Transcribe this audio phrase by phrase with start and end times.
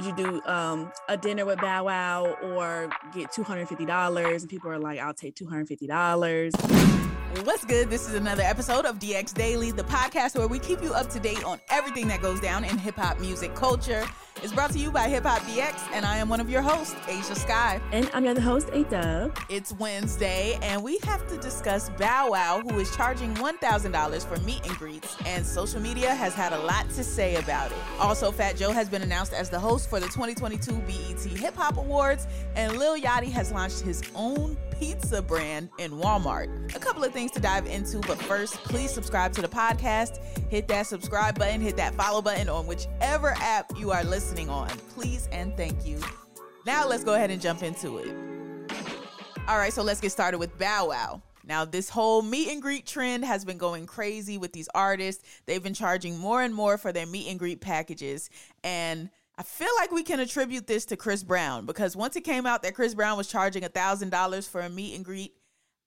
[0.00, 4.40] Would you do um, a dinner with Bow Wow or get $250?
[4.40, 7.44] And people are like, I'll take $250.
[7.44, 7.90] What's good?
[7.90, 11.20] This is another episode of DX Daily, the podcast where we keep you up to
[11.20, 14.06] date on everything that goes down in hip hop music culture.
[14.42, 16.96] It's brought to you by Hip Hop DX, and I am one of your hosts,
[17.06, 17.78] Asia Sky.
[17.92, 19.38] And I'm your other host, A Dub.
[19.50, 24.66] It's Wednesday, and we have to discuss Bow Wow, who is charging $1,000 for meet
[24.66, 27.76] and greets, and social media has had a lot to say about it.
[27.98, 31.76] Also, Fat Joe has been announced as the host for the 2022 BET Hip Hop
[31.76, 36.74] Awards, and Lil Yachty has launched his own pizza brand in Walmart.
[36.74, 40.18] A couple of things to dive into, but first, please subscribe to the podcast.
[40.48, 44.68] Hit that subscribe button, hit that follow button on whichever app you are listening on.
[44.94, 46.00] Please and thank you.
[46.66, 48.14] Now, let's go ahead and jump into it.
[49.48, 51.22] All right, so let's get started with Bow Wow.
[51.44, 55.24] Now, this whole meet and greet trend has been going crazy with these artists.
[55.46, 58.30] They've been charging more and more for their meet and greet packages.
[58.62, 62.46] And I feel like we can attribute this to Chris Brown because once it came
[62.46, 65.32] out that Chris Brown was charging $1,000 for a meet and greet,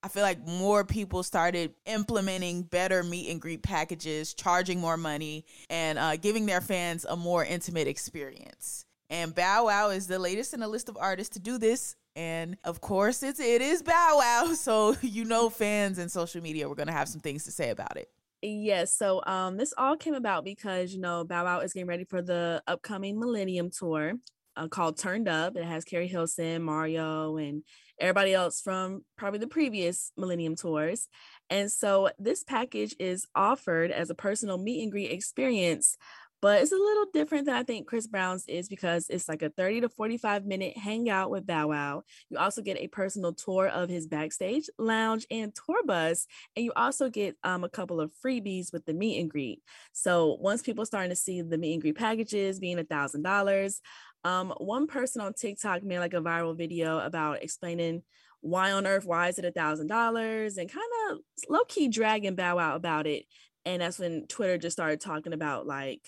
[0.03, 5.45] I feel like more people started implementing better meet and greet packages, charging more money,
[5.69, 8.85] and uh, giving their fans a more intimate experience.
[9.09, 11.95] And Bow Wow is the latest in a list of artists to do this.
[12.17, 16.67] And of course, it's it is Bow Wow, so you know fans and social media
[16.67, 18.09] were gonna have some things to say about it.
[18.41, 18.93] Yes.
[18.93, 22.21] So um this all came about because you know Bow Wow is getting ready for
[22.21, 24.15] the upcoming Millennium Tour
[24.55, 25.55] uh, called Turned Up.
[25.55, 27.63] It has Keri Hilson, Mario, and
[27.99, 31.07] everybody else from probably the previous Millennium Tours.
[31.49, 35.97] And so this package is offered as a personal meet and greet experience
[36.43, 39.49] but it's a little different than I think Chris Brown's is because it's like a
[39.49, 42.03] 30 to 45 minute hangout with Bow Wow.
[42.29, 46.73] You also get a personal tour of his backstage lounge and tour bus, and you
[46.75, 49.61] also get um, a couple of freebies with the meet and greet.
[49.93, 53.79] So once people starting to see the meet and greet packages being a thousand dollars,
[54.23, 58.03] um, one person on TikTok made like a viral video about explaining
[58.41, 61.19] why on earth why is it a thousand dollars and kind of
[61.49, 63.25] low key dragging Bow Wow about it.
[63.65, 66.01] And that's when Twitter just started talking about like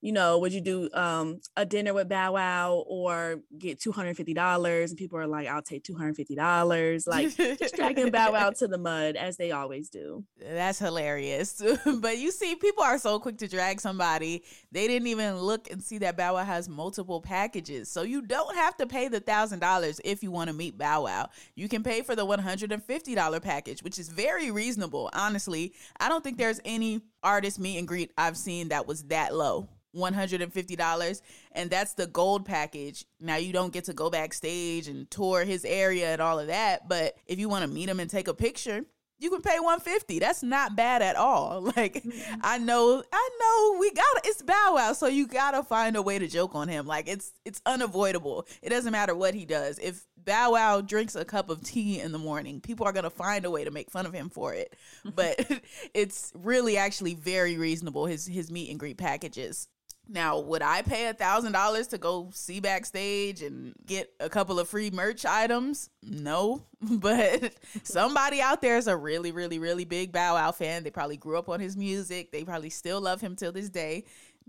[0.00, 4.16] you know, would you do um, a dinner with Bow Wow or get two hundred
[4.16, 4.90] fifty dollars?
[4.90, 8.50] And people are like, "I'll take two hundred fifty dollars." Like just dragging Bow Wow
[8.58, 10.24] to the mud as they always do.
[10.40, 11.60] That's hilarious.
[12.00, 14.44] but you see, people are so quick to drag somebody.
[14.70, 18.54] They didn't even look and see that Bow Wow has multiple packages, so you don't
[18.54, 21.30] have to pay the thousand dollars if you want to meet Bow Wow.
[21.56, 25.10] You can pay for the one hundred and fifty dollar package, which is very reasonable.
[25.12, 29.34] Honestly, I don't think there's any artist meet and greet I've seen that was that
[29.34, 29.68] low.
[29.94, 31.22] $150
[31.52, 33.04] and that's the gold package.
[33.20, 36.88] Now you don't get to go backstage and tour his area and all of that,
[36.88, 38.84] but if you want to meet him and take a picture,
[39.18, 41.72] you can pay 150 that's not bad at all.
[41.78, 42.40] Like mm-hmm.
[42.42, 46.18] i know i know we got it's bow wow so you gotta find a way
[46.18, 46.86] to joke on him.
[46.86, 48.46] Like it's it's unavoidable.
[48.62, 49.78] It doesn't matter what he does.
[49.78, 53.44] If bow wow drinks a cup of tea in the morning people are gonna find
[53.44, 54.74] a way to make fun of him for it.
[55.14, 55.62] But
[55.94, 59.68] it's really actually very reasonable his his meet and greet packages
[60.10, 64.58] now, would I pay a thousand dollars to go see backstage and get a couple
[64.58, 65.90] of free merch items?
[66.02, 70.82] No, but somebody out there is a really, really, really big Bow Wow fan.
[70.82, 72.32] They probably grew up on his music.
[72.32, 74.04] They probably still love him till this day.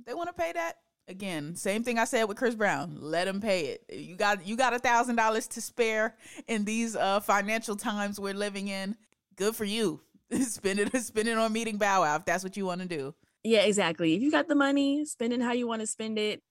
[0.05, 0.77] They want to pay that.
[1.09, 2.97] Again, same thing I said with Chris Brown.
[3.01, 3.83] Let him pay it.
[3.91, 6.15] You got you got a thousand dollars to spare
[6.47, 8.95] in these uh, financial times we're living in.
[9.35, 10.01] Good for you.
[10.41, 13.13] spend it spend it on meeting Bow Wow if that's what you want to do.
[13.43, 14.15] Yeah, exactly.
[14.15, 16.41] If you got the money, spend it how you want to spend it.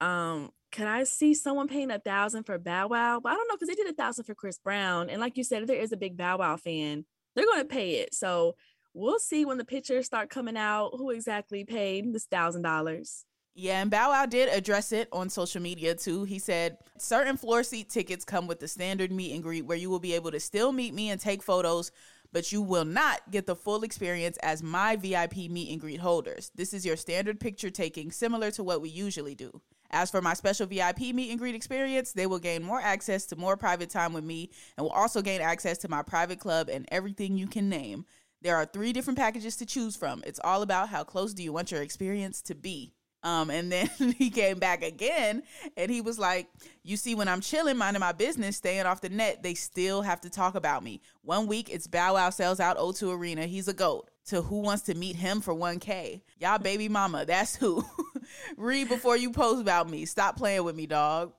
[0.00, 3.20] Um, can I see someone paying a thousand for Bow Wow?
[3.20, 5.44] But I don't know because they did a thousand for Chris Brown, and like you
[5.44, 7.04] said, if there is a big Bow Wow fan,
[7.34, 8.14] they're going to pay it.
[8.14, 8.56] So
[8.94, 13.24] we'll see when the pictures start coming out who exactly paid this thousand dollars.
[13.58, 16.24] Yeah, and Bow Wow did address it on social media too.
[16.24, 19.88] He said certain floor seat tickets come with the standard meet and greet where you
[19.88, 21.90] will be able to still meet me and take photos,
[22.36, 26.50] but you will not get the full experience as my VIP meet and greet holders.
[26.54, 29.62] This is your standard picture taking, similar to what we usually do.
[29.90, 33.36] As for my special VIP meet and greet experience, they will gain more access to
[33.36, 36.86] more private time with me and will also gain access to my private club and
[36.92, 38.04] everything you can name.
[38.42, 40.22] There are three different packages to choose from.
[40.26, 42.92] It's all about how close do you want your experience to be.
[43.26, 45.42] Um, and then he came back again
[45.76, 46.46] and he was like,
[46.84, 50.20] You see, when I'm chilling, minding my business, staying off the net, they still have
[50.20, 51.00] to talk about me.
[51.22, 53.46] One week it's Bow Wow sells out O2 Arena.
[53.46, 54.08] He's a GOAT.
[54.26, 56.20] To who wants to meet him for 1K?
[56.38, 57.84] Y'all, baby mama, that's who.
[58.56, 60.04] Read before you post about me.
[60.04, 61.32] Stop playing with me, dog.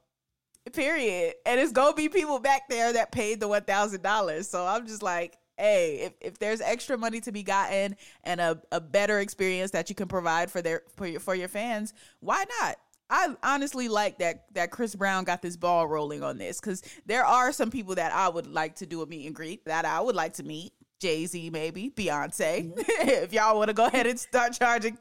[0.73, 1.35] Period.
[1.45, 4.49] And it's gonna be people back there that paid the one thousand dollars.
[4.49, 8.61] So I'm just like, hey, if, if there's extra money to be gotten and a,
[8.71, 12.45] a better experience that you can provide for their for your for your fans, why
[12.61, 12.77] not?
[13.09, 17.25] I honestly like that that Chris Brown got this ball rolling on this because there
[17.25, 20.01] are some people that I would like to do a meet and greet that I
[20.01, 20.73] would like to meet.
[20.99, 22.73] Jay Z, maybe Beyonce.
[22.73, 22.79] Mm-hmm.
[23.07, 24.97] if y'all want to go ahead and start charging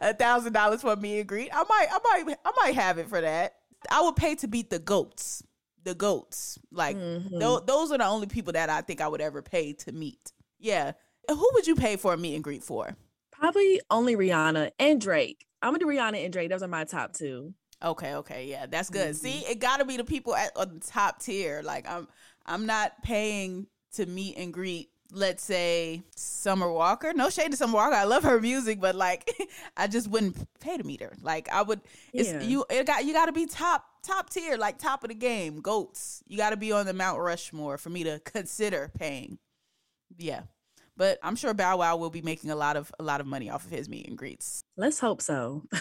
[0.00, 2.98] a thousand dollars for a meet and greet, I might, I might, I might have
[2.98, 3.54] it for that.
[3.88, 5.44] I would pay to beat the goats.
[5.86, 6.58] The goats.
[6.72, 7.38] Like mm-hmm.
[7.38, 10.32] th- those are the only people that I think I would ever pay to meet.
[10.58, 10.92] Yeah.
[11.28, 12.96] Who would you pay for a meet and greet for?
[13.30, 15.46] Probably only Rihanna and Drake.
[15.62, 16.50] I'm gonna do Rihanna and Drake.
[16.50, 17.54] Those are my top two.
[17.84, 19.14] Okay, okay, yeah, that's good.
[19.14, 19.26] Mm-hmm.
[19.26, 21.62] See, it got to be the people at on the top tier.
[21.62, 22.08] Like I'm,
[22.46, 27.12] I'm not paying to meet and greet let's say Summer Walker.
[27.14, 27.94] No shade to Summer Walker.
[27.94, 29.30] I love her music, but like
[29.76, 31.12] I just wouldn't pay to meet her.
[31.22, 31.80] Like I would
[32.12, 32.42] it's yeah.
[32.42, 36.22] you it got you gotta be top top tier, like top of the game, goats.
[36.26, 39.38] You gotta be on the Mount Rushmore for me to consider paying.
[40.16, 40.42] Yeah.
[40.98, 43.50] But I'm sure Bow Wow will be making a lot of a lot of money
[43.50, 44.62] off of his meet and greets.
[44.76, 45.64] Let's hope so.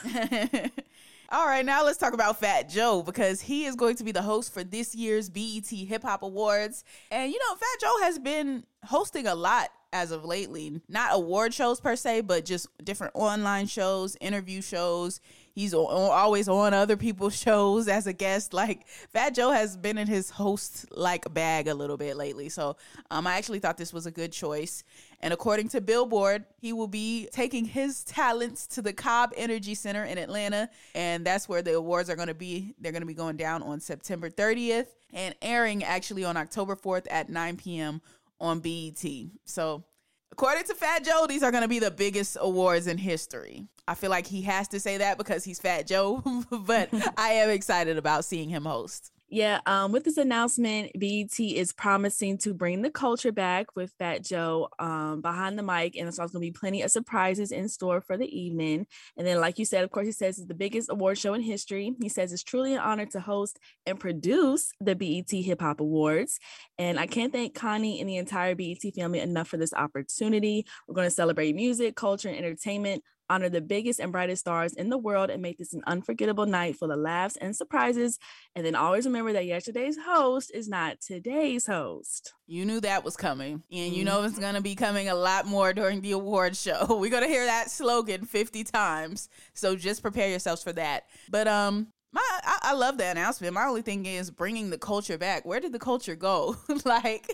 [1.29, 4.21] All right, now let's talk about Fat Joe because he is going to be the
[4.21, 6.83] host for this year's BET Hip Hop Awards.
[7.09, 10.81] And you know, Fat Joe has been hosting a lot as of lately.
[10.87, 15.19] Not award shows per se, but just different online shows, interview shows.
[15.55, 18.53] He's always on other people's shows as a guest.
[18.53, 22.49] Like Fat Joe has been in his host like bag a little bit lately.
[22.49, 22.75] So
[23.09, 24.83] um, I actually thought this was a good choice.
[25.21, 30.03] And according to Billboard, he will be taking his talents to the Cobb Energy Center
[30.03, 30.69] in Atlanta.
[30.93, 32.75] And that's where the awards are going to be.
[32.81, 37.07] They're going to be going down on September 30th and airing actually on October 4th
[37.09, 38.01] at 9 p.m.
[38.41, 39.05] on BET.
[39.45, 39.85] So
[40.31, 43.67] According to Fat Joe, these are going to be the biggest awards in history.
[43.87, 47.49] I feel like he has to say that because he's Fat Joe, but I am
[47.49, 49.11] excited about seeing him host.
[49.27, 54.23] Yeah, um, with this announcement, BET is promising to bring the culture back with Fat
[54.23, 58.01] Joe um, behind the mic, and there's going to be plenty of surprises in store
[58.01, 58.85] for the evening.
[59.17, 61.41] And then, like you said, of course, he says it's the biggest award show in
[61.41, 61.95] history.
[61.99, 63.57] He says it's truly an honor to host
[63.87, 66.39] and produce the BET Hip Hop Awards,
[66.77, 70.67] and I can't thank Connie and the entire BET family enough for this opportunity.
[70.87, 74.89] We're going to celebrate music, culture, and entertainment honor the biggest and brightest stars in
[74.89, 78.19] the world and make this an unforgettable night full of laughs and surprises.
[78.55, 82.33] And then always remember that yesterday's host is not today's host.
[82.47, 83.63] You knew that was coming.
[83.71, 86.85] And you know it's going to be coming a lot more during the award show.
[86.89, 89.29] We're going to hear that slogan 50 times.
[89.53, 91.05] So just prepare yourselves for that.
[91.29, 93.53] But um my I, I, love the announcement.
[93.53, 95.45] My only thing is bringing the culture back.
[95.45, 96.55] Where did the culture go?
[96.85, 97.29] like,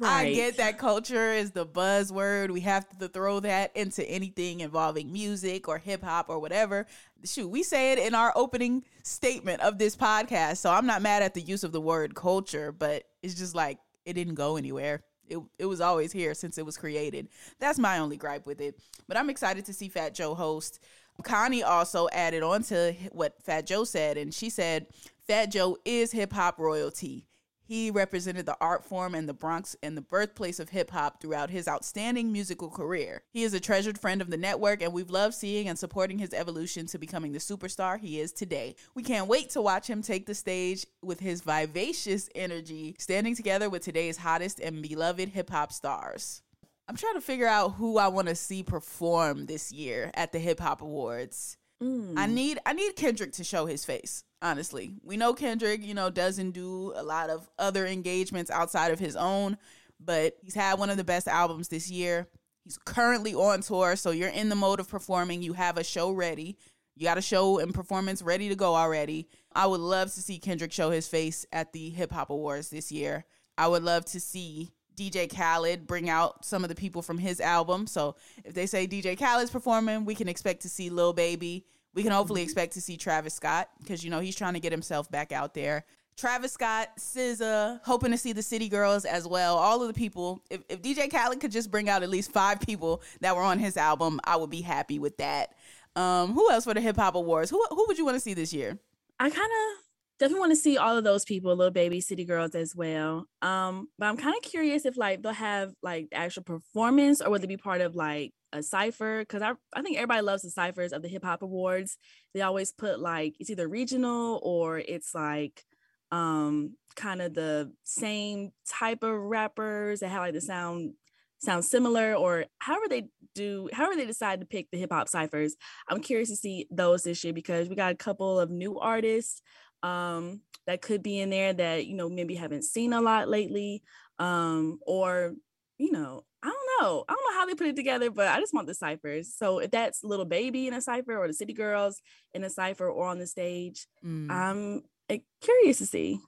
[0.00, 0.26] right.
[0.26, 2.50] I get that culture is the buzzword.
[2.50, 6.86] We have to throw that into anything involving music or hip hop or whatever.
[7.24, 10.56] Shoot, we say it in our opening statement of this podcast.
[10.56, 13.78] So I'm not mad at the use of the word culture, but it's just like
[14.04, 15.04] it didn't go anywhere.
[15.28, 17.28] It, it was always here since it was created.
[17.60, 18.78] That's my only gripe with it.
[19.06, 20.80] But I'm excited to see Fat Joe host.
[21.22, 24.86] Connie also added on to what Fat Joe said, and she said,
[25.26, 27.26] Fat Joe is hip hop royalty.
[27.66, 31.48] He represented the art form in the Bronx and the birthplace of hip hop throughout
[31.48, 33.22] his outstanding musical career.
[33.32, 36.34] He is a treasured friend of the network, and we've loved seeing and supporting his
[36.34, 38.76] evolution to becoming the superstar he is today.
[38.94, 43.70] We can't wait to watch him take the stage with his vivacious energy, standing together
[43.70, 46.42] with today's hottest and beloved hip hop stars.
[46.88, 50.38] I'm trying to figure out who I want to see perform this year at the
[50.38, 51.56] Hip Hop Awards.
[51.82, 52.14] Mm.
[52.16, 54.24] I need I need Kendrick to show his face.
[54.42, 58.98] Honestly, we know Kendrick, you know, doesn't do a lot of other engagements outside of
[58.98, 59.56] his own,
[59.98, 62.28] but he's had one of the best albums this year.
[62.64, 65.42] He's currently on tour, so you're in the mode of performing.
[65.42, 66.56] You have a show ready.
[66.96, 69.28] You got a show and performance ready to go already.
[69.54, 72.92] I would love to see Kendrick show his face at the Hip Hop Awards this
[72.92, 73.24] year.
[73.58, 77.40] I would love to see DJ Khaled bring out some of the people from his
[77.40, 77.86] album.
[77.86, 81.64] So if they say DJ Khaled's performing, we can expect to see Lil Baby.
[81.94, 82.46] We can hopefully mm-hmm.
[82.46, 85.54] expect to see Travis Scott because you know he's trying to get himself back out
[85.54, 85.84] there.
[86.16, 89.56] Travis Scott, SZA, hoping to see the City Girls as well.
[89.56, 90.40] All of the people.
[90.48, 93.58] If, if DJ Khaled could just bring out at least five people that were on
[93.58, 95.54] his album, I would be happy with that.
[95.96, 97.50] Um, who else for the Hip Hop Awards?
[97.50, 98.78] Who who would you want to see this year?
[99.18, 99.83] I kind of
[100.18, 103.26] definitely want to see all of those people, Lil Baby, city girls as well.
[103.42, 107.38] Um, but I'm kind of curious if like they'll have like actual performance or will
[107.38, 110.92] they be part of like a cipher because I I think everybody loves the ciphers
[110.92, 111.98] of the hip hop awards.
[112.32, 115.64] They always put like it's either regional or it's like
[116.12, 120.94] um kind of the same type of rappers that have like the sound
[121.38, 125.56] sound similar or however they do however they decide to pick the hip hop ciphers.
[125.88, 129.42] I'm curious to see those this year because we got a couple of new artists
[129.84, 133.82] um that could be in there that you know maybe haven't seen a lot lately
[134.18, 135.34] um or
[135.78, 137.04] you know I don't know.
[137.08, 139.34] I don't know how they put it together, but I just want the ciphers.
[139.34, 142.02] So if that's Lil Baby in a cipher or the city girls
[142.34, 144.30] in a cipher or on the stage, mm.
[144.30, 146.20] I'm eh, curious to see.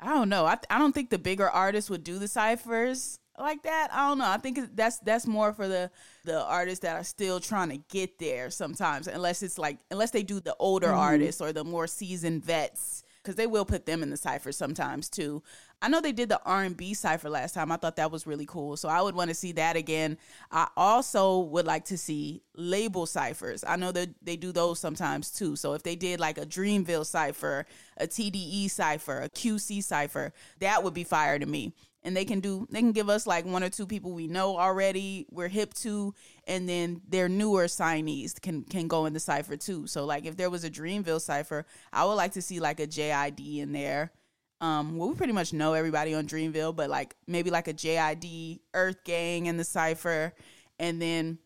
[0.00, 0.44] I don't know.
[0.44, 3.88] I, I don't think the bigger artists would do the ciphers like that.
[3.92, 4.28] I don't know.
[4.28, 5.90] I think that's that's more for the
[6.24, 10.22] the artists that are still trying to get there sometimes unless it's like unless they
[10.22, 10.98] do the older mm-hmm.
[10.98, 15.08] artists or the more seasoned vets because they will put them in the cipher sometimes
[15.08, 15.42] too.
[15.80, 17.72] I know they did the R and B cipher last time.
[17.72, 20.18] I thought that was really cool, so I would want to see that again.
[20.50, 23.64] I also would like to see label ciphers.
[23.66, 25.56] I know that they do those sometimes too.
[25.56, 30.84] So if they did like a Dreamville cipher, a TDE cipher, a QC cipher, that
[30.84, 31.72] would be fire to me
[32.04, 34.58] and they can do they can give us like one or two people we know
[34.58, 36.14] already we're hip to
[36.46, 39.86] and then their newer signees can can go in the cipher too.
[39.86, 42.86] So like if there was a dreamville cipher i would like to see like a
[42.86, 44.12] JID in there.
[44.60, 48.60] Um well we pretty much know everybody on dreamville but like maybe like a JID
[48.74, 50.34] earth gang in the cipher.
[50.78, 51.38] And then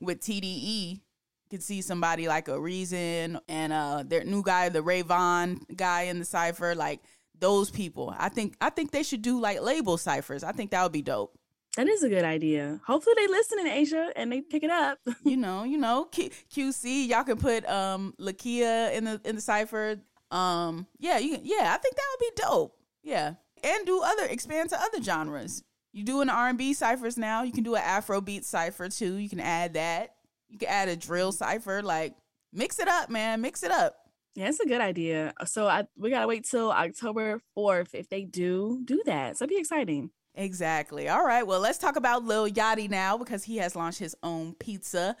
[0.00, 1.00] with tde
[1.48, 6.18] could see somebody like a reason and uh their new guy the Ray guy in
[6.18, 6.74] the cipher.
[6.74, 7.00] Like
[7.42, 8.14] those people.
[8.16, 10.42] I think I think they should do like label ciphers.
[10.42, 11.36] I think that would be dope.
[11.76, 12.80] That is a good idea.
[12.86, 14.98] Hopefully they listen in Asia and they pick it up.
[15.24, 17.08] you know, you know, Q- QC.
[17.08, 19.96] Y'all can put um Lakeyah in the in the cipher.
[20.30, 21.74] Um, yeah, you yeah.
[21.74, 22.78] I think that would be dope.
[23.02, 25.62] Yeah, and do other expand to other genres.
[25.92, 27.42] You do an R and B ciphers now.
[27.42, 29.16] You can do an Afrobeat cipher too.
[29.16, 30.14] You can add that.
[30.48, 31.82] You can add a drill cipher.
[31.82, 32.14] Like
[32.52, 33.40] mix it up, man.
[33.40, 33.96] Mix it up.
[34.34, 35.34] Yeah, it's a good idea.
[35.38, 39.36] Uh, so I we gotta wait till October fourth if they do do that.
[39.36, 40.10] So it'd be exciting.
[40.34, 41.08] Exactly.
[41.08, 41.46] All right.
[41.46, 45.14] Well, let's talk about Lil Yachty now because he has launched his own pizza,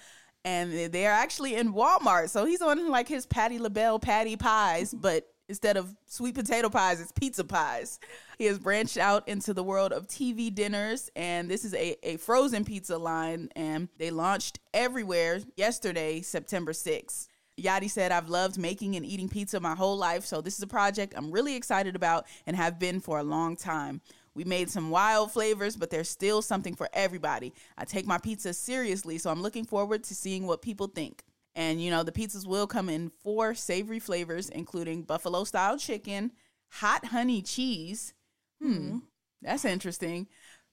[0.44, 2.30] and they're actually in Walmart.
[2.30, 6.98] So he's on like his Patty LaBelle patty pies, but instead of sweet potato pies,
[6.98, 8.00] it's pizza pies.
[8.38, 12.16] He has branched out into the world of TV dinners, and this is a, a
[12.16, 17.28] frozen pizza line, and they launched everywhere yesterday, September 6th.
[17.62, 20.66] Yachty said, I've loved making and eating pizza my whole life, so this is a
[20.66, 24.00] project I'm really excited about and have been for a long time.
[24.34, 27.52] We made some wild flavors, but there's still something for everybody.
[27.76, 31.22] I take my pizza seriously, so I'm looking forward to seeing what people think.
[31.54, 36.32] And you know, the pizzas will come in four savory flavors, including buffalo style chicken,
[36.70, 38.14] hot honey cheese.
[38.60, 38.98] Hmm,
[39.42, 40.28] that's interesting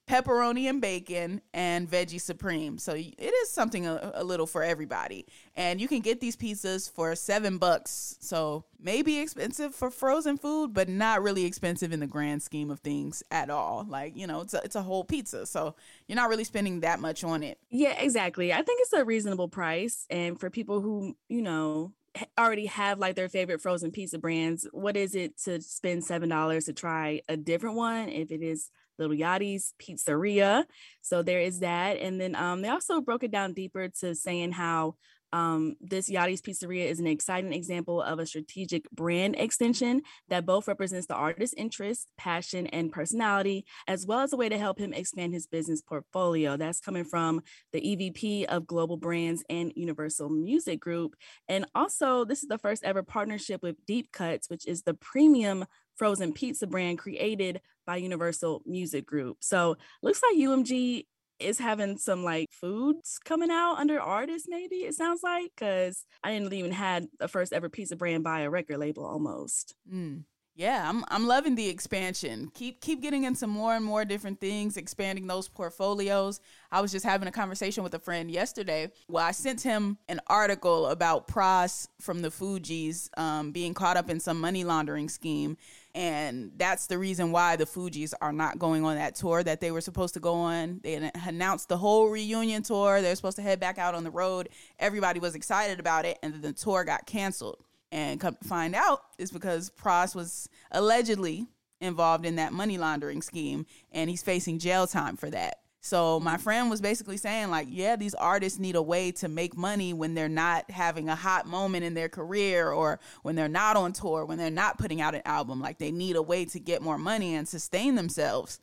[0.09, 2.79] pepperoni and bacon and veggie supreme.
[2.79, 5.27] So it is something a, a, little for everybody.
[5.55, 8.17] And you can get these pizzas for seven bucks.
[8.19, 12.79] So maybe expensive for frozen food but not really expensive in the grand scheme of
[12.79, 13.85] things at all.
[13.87, 15.75] Like you know it's a, it's a whole pizza so
[16.07, 17.59] you're not really spending that much on it.
[17.69, 18.51] Yeah exactly.
[18.51, 20.07] I think it's a reasonable price.
[20.09, 21.93] And for people who you know
[22.39, 26.65] already have like their favorite frozen pizza brands what is it to spend seven dollars
[26.65, 30.65] to try a different one if it is Lil Yachty's Pizzeria.
[31.01, 31.97] So there is that.
[31.97, 34.95] And then um, they also broke it down deeper to saying how
[35.31, 40.67] um, this Yachty's Pizzeria is an exciting example of a strategic brand extension that both
[40.67, 44.93] represents the artist's interest, passion, and personality, as well as a way to help him
[44.93, 46.57] expand his business portfolio.
[46.57, 47.41] That's coming from
[47.73, 51.15] the EVP of Global Brands and Universal Music Group.
[51.47, 55.65] And also, this is the first ever partnership with Deep Cuts, which is the premium
[55.95, 59.37] frozen pizza brand created by Universal Music Group.
[59.41, 61.07] So looks like UMG
[61.39, 66.31] is having some like foods coming out under artists, maybe it sounds like, because I
[66.31, 69.73] didn't even had the first ever pizza brand by a record label almost.
[69.91, 70.25] Mm.
[70.59, 72.51] Yeah, I'm I'm loving the expansion.
[72.53, 76.41] Keep keep getting into more and more different things, expanding those portfolios.
[76.69, 78.91] I was just having a conversation with a friend yesterday.
[79.07, 84.09] Well, I sent him an article about Pras from the Fugees um, being caught up
[84.09, 85.55] in some money laundering scheme,
[85.95, 89.71] and that's the reason why the Fugees are not going on that tour that they
[89.71, 90.79] were supposed to go on.
[90.83, 93.01] They announced the whole reunion tour.
[93.01, 94.49] They're supposed to head back out on the road.
[94.77, 97.57] Everybody was excited about it, and then the tour got canceled.
[97.91, 101.47] And come to find out, it's because Pras was allegedly
[101.81, 105.58] involved in that money laundering scheme, and he's facing jail time for that.
[105.81, 106.41] So my mm-hmm.
[106.41, 110.13] friend was basically saying like, yeah, these artists need a way to make money when
[110.13, 114.25] they're not having a hot moment in their career or when they're not on tour,
[114.25, 115.61] when they're not putting out an album.
[115.61, 118.59] Like they need a way to get more money and sustain themselves.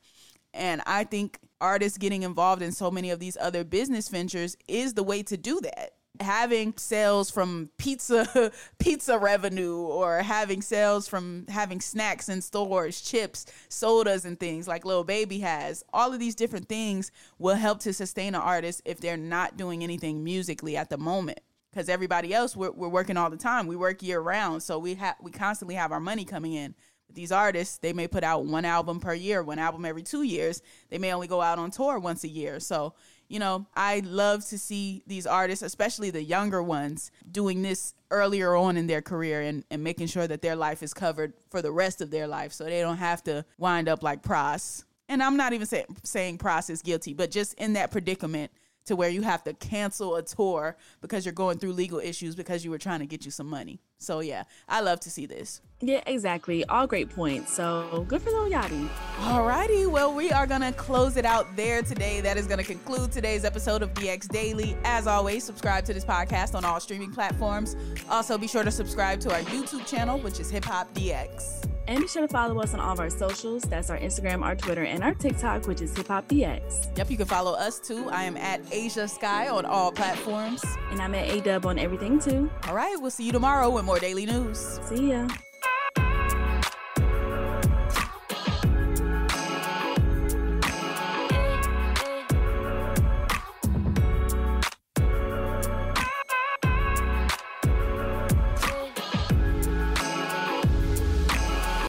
[0.53, 4.95] And I think artists getting involved in so many of these other business ventures is
[4.95, 11.45] the way to do that having sales from pizza pizza revenue or having sales from
[11.49, 16.35] having snacks in stores chips sodas and things like Lil Baby has all of these
[16.35, 20.91] different things will help to sustain an artist if they're not doing anything musically at
[20.91, 21.41] the moment.
[21.71, 23.67] Because everybody else we're, we're working all the time.
[23.67, 24.63] We work year round.
[24.63, 26.75] So we have we constantly have our money coming in.
[27.07, 30.23] But these artists they may put out one album per year one album every two
[30.23, 30.63] years.
[30.89, 32.61] They may only go out on tour once a year.
[32.61, 32.95] So
[33.29, 38.55] you know i love to see these artists especially the younger ones doing this earlier
[38.55, 41.73] on in their career and, and making sure that their life is covered for the
[41.73, 44.85] rest of their life so they don't have to wind up like Pras.
[45.09, 48.51] and i'm not even say, saying Pras is guilty but just in that predicament
[48.87, 52.65] to where you have to cancel a tour because you're going through legal issues because
[52.65, 53.81] you were trying to get you some money.
[53.99, 55.61] So yeah, I love to see this.
[55.81, 56.65] Yeah, exactly.
[56.67, 57.53] All great points.
[57.53, 58.89] So good for Lil Yachty.
[59.19, 62.21] Alrighty, well we are gonna close it out there today.
[62.21, 64.77] That is gonna conclude today's episode of DX Daily.
[64.85, 67.77] As always, subscribe to this podcast on all streaming platforms.
[68.11, 71.76] Also, be sure to subscribe to our YouTube channel, which is Hip Hop DX.
[71.89, 73.63] And be sure to follow us on all of our socials.
[73.63, 76.97] That's our Instagram, our Twitter, and our TikTok, which is Hip Hop DX.
[76.97, 78.09] Yep, you can follow us too.
[78.11, 80.65] I am at Asia Sky on all platforms.
[80.91, 82.51] And I'm at A Dub on everything too.
[82.67, 84.81] All right, we'll see you tomorrow with more daily news.
[84.89, 85.29] See ya.